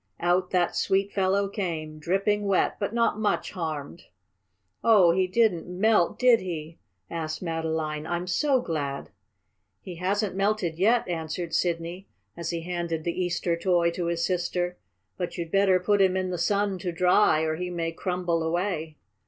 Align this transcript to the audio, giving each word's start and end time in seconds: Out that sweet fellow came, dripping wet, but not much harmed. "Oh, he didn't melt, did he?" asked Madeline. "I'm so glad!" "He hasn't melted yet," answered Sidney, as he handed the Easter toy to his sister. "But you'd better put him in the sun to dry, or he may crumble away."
Out 0.19 0.49
that 0.49 0.75
sweet 0.75 1.11
fellow 1.13 1.47
came, 1.47 1.99
dripping 1.99 2.47
wet, 2.47 2.77
but 2.79 2.91
not 2.91 3.19
much 3.19 3.51
harmed. 3.51 4.05
"Oh, 4.83 5.11
he 5.11 5.27
didn't 5.27 5.67
melt, 5.67 6.17
did 6.17 6.39
he?" 6.39 6.79
asked 7.11 7.43
Madeline. 7.43 8.07
"I'm 8.07 8.25
so 8.25 8.61
glad!" 8.61 9.11
"He 9.79 9.97
hasn't 9.97 10.35
melted 10.35 10.79
yet," 10.79 11.07
answered 11.07 11.53
Sidney, 11.53 12.07
as 12.35 12.49
he 12.49 12.61
handed 12.61 13.03
the 13.03 13.13
Easter 13.21 13.55
toy 13.55 13.91
to 13.91 14.07
his 14.07 14.25
sister. 14.25 14.75
"But 15.17 15.37
you'd 15.37 15.51
better 15.51 15.79
put 15.79 16.01
him 16.01 16.17
in 16.17 16.31
the 16.31 16.39
sun 16.39 16.79
to 16.79 16.91
dry, 16.91 17.41
or 17.41 17.57
he 17.57 17.69
may 17.69 17.91
crumble 17.91 18.41
away." 18.41 18.97